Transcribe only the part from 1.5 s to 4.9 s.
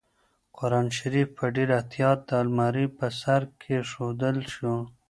ډېر احتیاط د المارۍ په سر کېښودل شو.